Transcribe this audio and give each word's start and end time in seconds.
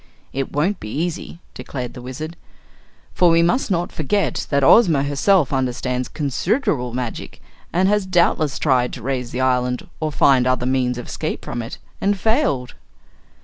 "It 0.33 0.51
won't 0.51 0.79
be 0.79 0.89
easy," 0.89 1.41
declared 1.53 1.93
the 1.93 2.01
Wizard, 2.01 2.35
"for 3.13 3.29
we 3.29 3.43
must 3.43 3.69
not 3.69 3.91
forget 3.91 4.47
that 4.49 4.63
Ozma 4.63 5.03
herself 5.03 5.53
understands 5.53 6.07
considerable 6.09 6.91
magic, 6.91 7.39
and 7.71 7.87
has 7.87 8.07
doubtless 8.07 8.57
tried 8.57 8.93
to 8.93 9.03
raise 9.03 9.29
the 9.29 9.41
island 9.41 9.87
or 9.99 10.11
find 10.11 10.47
other 10.47 10.65
means 10.65 10.97
of 10.97 11.05
escape 11.05 11.45
from 11.45 11.61
it 11.61 11.77
and 12.03 12.17
failed." 12.17 12.73